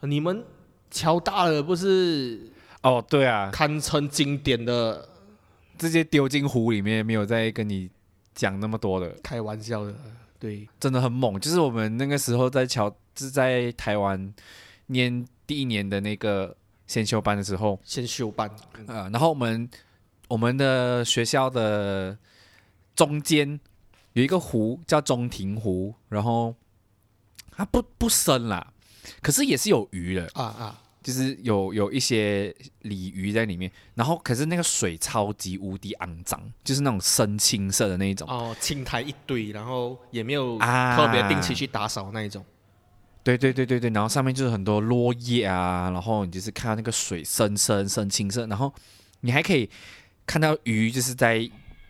[0.00, 0.44] 你们
[0.90, 2.50] 乔大了不是
[2.82, 5.08] 哦，对啊，堪称经典的
[5.78, 7.88] 直接丢进湖里面，没有再跟你
[8.36, 9.94] 讲那么多的，开玩笑的，
[10.38, 11.40] 对，真的很猛。
[11.40, 14.32] 就是我们那个时候在乔，是在台湾
[14.86, 16.54] 念第一年的那个
[16.86, 18.48] 先修班的时候，先修班，
[18.86, 19.68] 呃，然后我们
[20.28, 22.16] 我们的学校的
[22.94, 23.58] 中间
[24.12, 26.54] 有一个湖叫中庭湖，然后
[27.52, 28.72] 它不不深啦，
[29.22, 38.28] 可是也是有鱼的，啊啊，就是有有一些鲤鱼在里面，然后可是那个水超级无敌肮脏，就是那种深青色的那一种。
[38.28, 42.44] 哦，青苔一堆，然后也没有啊特别定期去打扫那一种。
[43.22, 48.74] 对对对对对，然后上面就是很多落叶啊，然后你就是看到那个水深深深青色，然后
[49.20, 49.70] 你还可以
[50.26, 51.48] 看到鱼就是在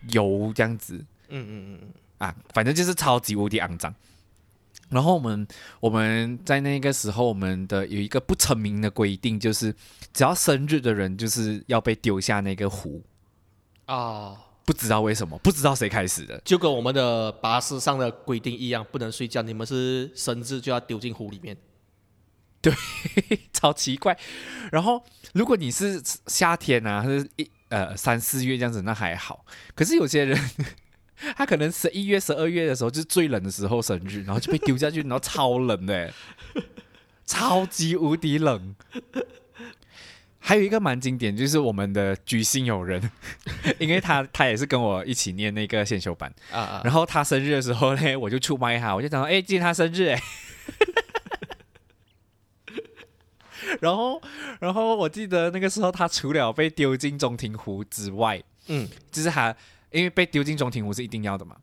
[0.09, 0.93] 游这样子
[1.29, 3.91] 嗯嗯嗯嗯，啊，反正就是超级无敌肮脏。
[4.89, 5.47] 然后我们
[5.79, 9.75] 我们在那个时候，我们的有一个不成名的规定，就是
[10.13, 13.03] 只要生日的人就是要被丢下那个湖。
[13.85, 16.41] 啊，不知道为什么，不知道谁开始的。
[16.45, 19.41] 就跟我们的巴士上的规定一样，不能睡觉。
[19.41, 21.57] 你们是生日就要丢进湖里面。
[22.59, 22.73] 对
[23.53, 24.17] 超奇怪。
[24.71, 29.45] 然后，如果你是夏天啊，是一呃三四月这样子，那还好。
[29.75, 30.37] 可是有些人，
[31.35, 36.13] 他可能十一月、十二月的时候，就是最冷的时候生日，然后就被丢下去，然后超冷的，
[37.25, 38.75] 超级无敌冷。
[40.39, 43.11] 还有一个蛮经典，就是我们的居心友人，
[43.79, 50.21] 因为他他也是跟我一起念那个先修班啊啊，然后他生日的时候呢，我就出卖他，我就讲说，哎，今天他生日哎。
[53.81, 54.21] 然后，
[54.61, 59.53] 然后我记得那个时候，他除了被丢进中庭湖之外，嗯，就是他
[59.91, 61.55] 因为被丢进中庭湖是一定要的嘛。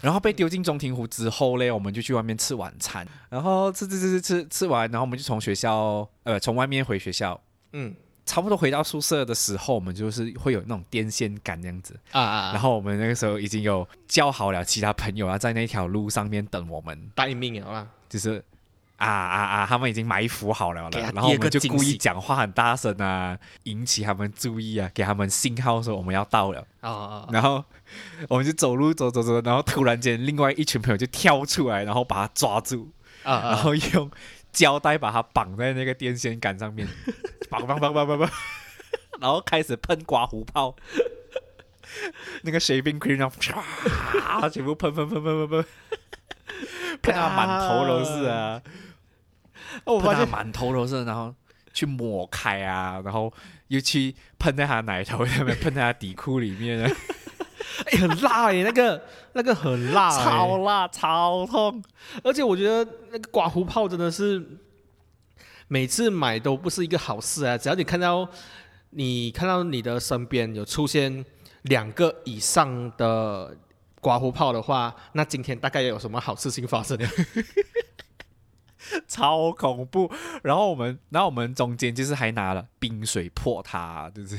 [0.00, 7.38] 然后被丢进中庭湖之后嘞，我们就去外面吃晚餐，然后吃吃吃吃吃吃完，然后我们就从学校呃从外面回学校，
[7.72, 11.98] 嗯差不多回到宿舍的时候，我们就是会有那种电线杆这样子。
[12.12, 17.88] 啊啊，然后我们那个时候已经有叫好了其他朋友要在那条路上面等我们，待命了啦。
[18.08, 18.42] 就是
[18.98, 26.66] 啊啊啊，他们已经埋伏好了了，然后我们就故意讲话很大声啊，引起他们注意啊，给他们信号说我们要到了。
[27.30, 27.64] 然后
[28.28, 32.90] 我们就走路走走走，然后突然间另外一群朋友就跳出来，然后把他抓住，
[33.22, 33.48] 啊啊！
[33.50, 34.10] 然后用
[34.52, 36.88] 胶带把他绑在那个电线杆上面，
[37.48, 38.28] 绑绑绑绑绑绑，
[39.20, 40.74] 然后开始喷刮胡泡，
[42.42, 45.64] 那个 shaving cream 然后唰，全部喷喷喷喷喷喷，
[47.02, 48.60] 喷到满头都是啊！
[49.84, 51.34] 我发现满头都是，然后
[51.72, 53.32] 去抹开啊，然后
[53.68, 56.90] 又去喷在他奶头上面，喷在他底裤里面啊，
[57.86, 59.02] 哎很辣哎，那个
[59.34, 61.82] 那个很辣欸，超辣超痛。
[62.22, 64.44] 而且我觉得那个刮胡泡真的是
[65.68, 67.56] 每次买都不是一个好事啊！
[67.56, 68.26] 只要你看到
[68.90, 71.24] 你看到你的身边有出现
[71.62, 73.54] 两个以上的
[74.00, 77.08] 刮胡泡的话，那今天大概有什么好事情发生了？
[79.08, 80.10] 超恐怖。
[80.42, 84.38] 然后我们，然后我们中间就是还拿了冰水泼它，就是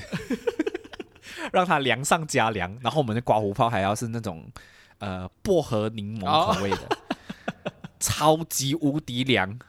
[1.54, 2.78] 让它凉上加凉。
[2.82, 4.50] 然后我们的刮胡泡还要是那种
[5.00, 6.98] 呃薄荷柠檬口味的，
[8.00, 9.60] 超级无敌凉。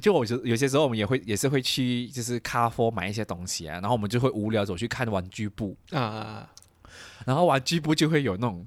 [0.00, 6.48] 就我就有些时候我们也会也是会去就是咖啡买一些东西啊，然后我们就会无聊走去看玩具部，啊，
[7.26, 8.66] 然后玩具部就会有那种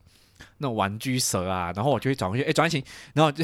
[0.59, 2.83] 那种玩具蛇啊，然后我就会转过去，哎，转型，
[3.15, 3.43] 然后就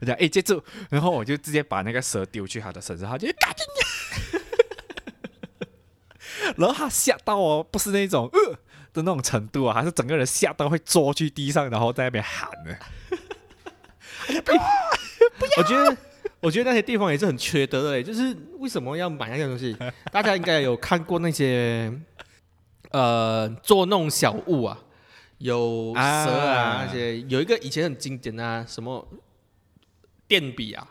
[0.00, 3.66] 我讲哎接住，然后我就直接把那个蛇丢去他的身上，他就嘎进
[6.56, 8.52] 然后他吓到哦，不是那种呃
[8.92, 12.76] 的那种程度啊，还是整个人吓到会坐去地上，然后在那边喊呢。
[15.56, 15.96] 我觉得。
[16.42, 19.76] 我觉得那些地方也是很缺德的欸，就是为什么要买那些东西？
[20.10, 21.92] 大家应该有看过那些
[22.92, 24.78] 呃捉弄小物啊，
[25.36, 29.06] 有蛇啊啊那些，有一个以前很经典啊，什么
[30.30, 30.86] 电笔啊，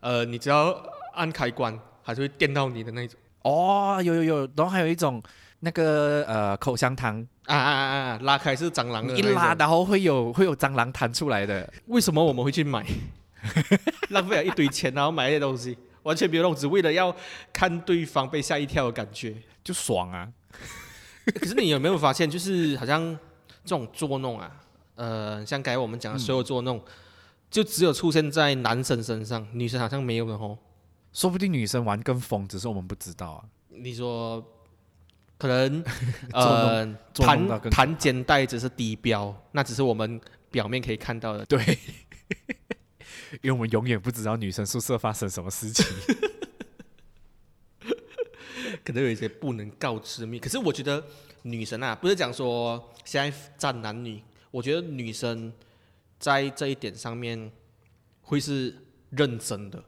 [0.00, 0.76] 呃，你只要
[1.14, 5.22] 按开关，还是会电到你的那种哦，有有有，然后还有一种
[5.60, 8.18] 那个呃口香糖，啊啊啊啊！
[8.22, 12.84] 拉开是蟑螂的一拉然后会有会有蟑螂弹出来的，为什么我们会去买？
[14.10, 17.14] 浪费了一堆钱，然后买那些东西，完全没有用，只为了要
[17.52, 19.32] 看对方被吓一跳的感觉。
[19.62, 20.28] 就爽啊！
[21.38, 23.00] 可是你有没有发现，就是好像
[23.64, 24.50] 这种捉弄啊，
[24.96, 26.82] 呃，像刚才我们讲的所有捉弄，
[27.52, 30.58] 就只有出现在男生身上，女生好像没有的哦。
[31.12, 33.44] 说不定女生玩更疯，只是我们不知道啊。
[33.68, 34.42] 你说，
[35.36, 35.84] 可能
[36.32, 40.18] 呃，弹弹肩带只是低标，那只是我们
[40.50, 41.44] 表面可以看到的。
[41.44, 41.78] 对，
[43.42, 45.86] 因为我们永远不知道女生宿舍发生什么事情。
[48.82, 50.38] 可能有一些不能告知秘。
[50.38, 51.04] 可是我觉得
[51.42, 55.52] 女生啊，不是讲说现在站男女，我觉得女生
[56.22, 57.50] 在这一点上面
[58.20, 58.72] 会是
[59.10, 59.82] 认真的。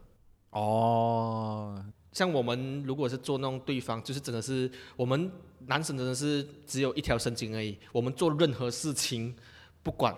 [0.49, 1.81] 哦，
[2.11, 7.79] 像我们如果是捉弄对方，就是真的是我们男生真的是只有一条神经而已。
[7.93, 9.33] 我们做任何事情，
[9.81, 10.13] 不管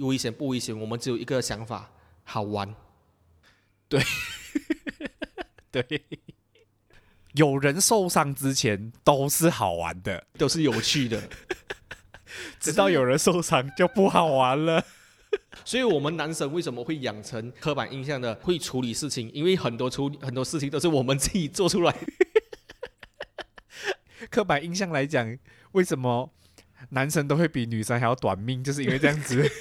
[0.00, 1.92] 危险不危险，我们只有一个想法：
[2.24, 2.74] 好玩。
[5.70, 6.02] 对，
[7.34, 11.22] 有人受伤之前都是好玩的，都是有趣的。
[12.58, 14.84] 直到有人受伤就不好玩了。
[15.64, 19.30] 所以，我们男生为什么会养成刻板印象的会处理事情？
[19.32, 21.94] 因为很多处理很多事情都是我们自己做出来。
[24.30, 25.38] 刻板印象来讲，
[25.72, 26.32] 为什么
[26.90, 28.62] 男生都会比女生还要短命？
[28.62, 29.42] 就是因为这样子。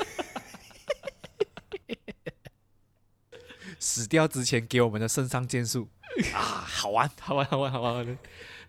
[3.80, 5.89] 死掉之前给我们的肾上腺素
[6.34, 7.09] 啊，好玩。
[7.19, 8.17] 好玩，好玩，好玩，好玩。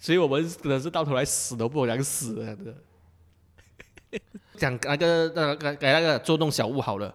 [0.00, 2.56] 所以我们真的是到头来死都不想死的。
[4.58, 7.14] 讲那个那个给那个捉弄小物好了，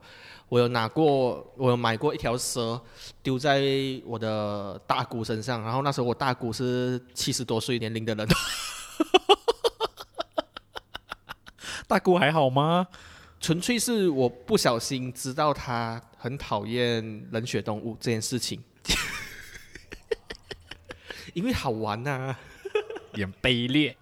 [0.49, 2.81] 我有拿过，我有买过一条蛇，
[3.21, 3.61] 丢在
[4.05, 8.27] 我的大姑身上，然后那时候我大姑是七十多岁年龄的人，
[11.87, 12.87] 大姑还好吗？
[13.39, 18.63] 纯粹是我不小心知道她很讨厌冷血动物这件事情，
[21.35, 22.35] 因为好玩呐、
[23.11, 23.95] 有点卑劣。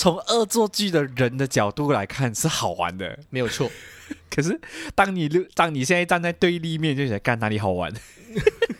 [0.00, 3.70] 从恶作剧的人的角度来看是好玩的，没有错。
[4.34, 4.58] 可是
[4.94, 7.92] 当你当你现在站在对立面，就觉得干哪里好玩？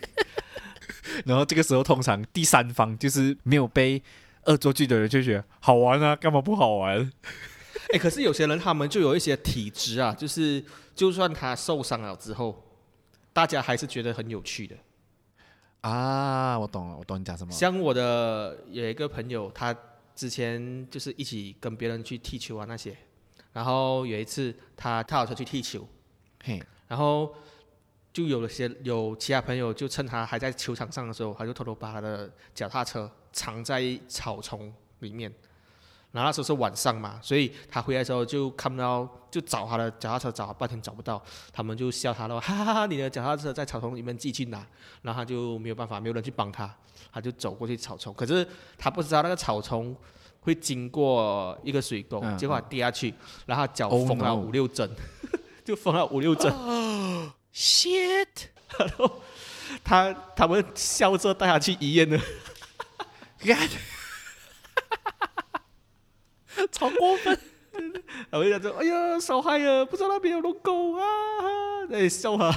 [1.27, 4.03] 然后这个时候，通常第三方就是没有被
[4.47, 7.13] 恶作剧的人就觉得好玩啊，干嘛不好玩？
[7.93, 10.65] 哎、可是有些人他们就有一些体质啊，就是
[10.95, 12.65] 就算他受伤了之后，
[13.35, 14.75] 大家还是觉得很有趣的。
[15.83, 17.53] 啊，我懂了，我懂你讲什么。
[17.53, 19.77] 像我的有一个朋友，他
[20.21, 22.95] 之前就是一起跟别人去踢球啊那些，
[23.55, 25.89] 然后有一次他踏好车去踢球，
[26.45, 27.35] 嘿，然后
[28.13, 35.33] 就有了些有其他朋友就趁他还在球场上的时候，他就偷偷把他的脚踏车藏在草丛里面。
[36.13, 42.87] 然后那时候是晚上嘛，所以他回来的时候就看不到，就找他的脚踏车找了半天找不到，他们就笑他了，哈哈哈！
[42.87, 44.67] 你的脚踏车在草丛里面自己去拿，
[45.01, 46.77] 然后他就没有办法，没有人去帮他，
[47.13, 48.47] 他就走过去草丛，可是
[48.79, 49.97] 他不知道那个草丛
[50.41, 53.15] 会经过一个水沟，嗯结果他跌下去，
[53.47, 54.91] 然后他脚 Oh 缝了 no 五六针，
[55.65, 56.53] 就缝了五六针，
[57.55, 58.27] shit，
[58.79, 59.23] 然后
[59.85, 62.21] 他他们笑着带他去医院了。
[63.39, 63.69] 干，
[66.71, 67.39] 超过分。
[68.29, 72.55] 然后就讲说：“哎呀，小孩啊，不知道那边有龙狗啊！”在笑他。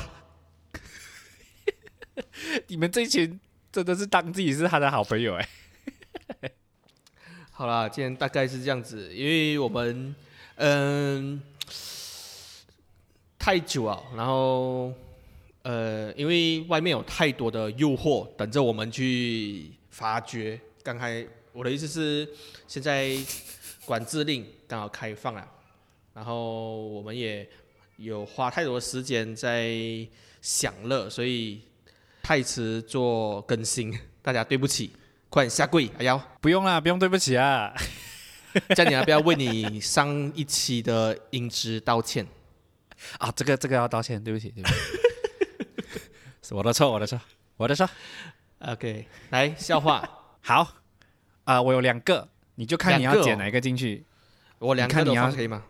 [2.67, 3.39] 你们这群
[3.73, 5.49] 真的是当自己是他的好朋友哎。
[7.49, 10.13] 好啦，今天大概是这样子，因为我们
[10.57, 11.41] 嗯
[13.39, 14.93] 太久了，然后
[15.63, 20.59] 呃，因为外面有太多的诱惑等着我们去发掘。
[20.83, 22.29] 刚才我的意思是，
[22.67, 23.17] 现在
[23.85, 25.49] 管制令刚好开放了，
[26.13, 27.49] 然后我们也
[27.97, 29.75] 有花太多时间在
[30.43, 31.61] 享乐，所以
[32.23, 33.93] 太迟做更新，
[34.23, 34.95] 大家对不起，
[35.29, 36.27] 快点下跪，哎呀！
[36.39, 37.71] 不用啦，不用对不起啊。
[38.75, 42.25] 叫你要不要为你上一期的音质道歉？
[43.17, 44.75] 啊，这个这个要道歉，对不起，对不起，
[46.41, 47.19] 是我的错，我的错，
[47.57, 47.89] 我的错。
[48.59, 50.07] OK，来笑话，
[50.41, 50.75] 好，
[51.43, 54.05] 啊、我有两个，你就看你要剪哪一个进去。
[54.59, 55.65] 我两个都放可以吗？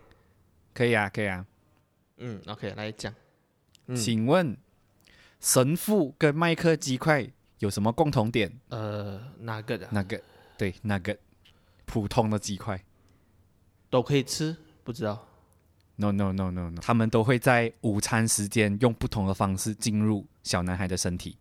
[0.72, 1.44] 可以啊，可以啊。
[2.18, 3.12] 嗯，OK，来讲。
[3.86, 4.56] 嗯，请问
[5.44, 8.50] 神父跟麦克鸡块有什么共同点？
[8.70, 10.18] 呃，那个的那个，
[10.56, 11.14] 对，那个
[11.84, 12.82] 普通的鸡块。
[13.90, 14.56] 都可以吃？
[14.82, 15.28] 不知道。
[15.96, 21.36] No no no no no，他们都会在午餐时间用不同的方式进入小男孩的身体。